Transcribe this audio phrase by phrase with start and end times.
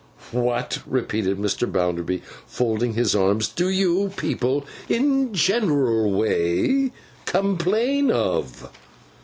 [0.31, 1.71] 'What,' repeated Mr.
[1.71, 6.91] Bounderby, folding his arms, 'do you people, in a general way,
[7.27, 8.71] complain of?